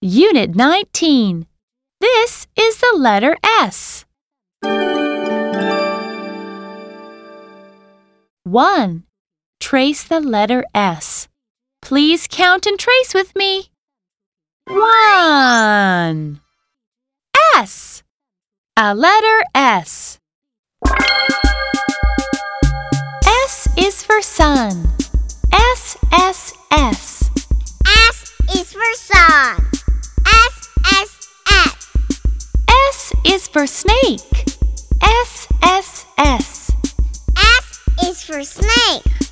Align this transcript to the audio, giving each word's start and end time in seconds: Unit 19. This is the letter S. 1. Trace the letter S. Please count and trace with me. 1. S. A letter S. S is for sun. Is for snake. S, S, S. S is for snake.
Unit 0.00 0.54
19. 0.54 1.48
This 2.00 2.46
is 2.56 2.76
the 2.76 2.96
letter 2.96 3.36
S. 3.42 4.04
1. 8.44 9.02
Trace 9.58 10.04
the 10.04 10.20
letter 10.20 10.62
S. 10.72 11.26
Please 11.82 12.28
count 12.30 12.64
and 12.64 12.78
trace 12.78 13.12
with 13.12 13.34
me. 13.34 13.70
1. 14.68 16.40
S. 17.56 18.04
A 18.76 18.94
letter 18.94 19.42
S. 19.52 20.20
S 23.26 23.68
is 23.76 24.04
for 24.04 24.22
sun. 24.22 24.97
Is 33.28 33.46
for 33.46 33.66
snake. 33.66 34.20
S, 35.02 35.48
S, 35.62 36.06
S. 36.16 36.72
S 37.36 37.80
is 38.04 38.22
for 38.22 38.42
snake. 38.42 39.27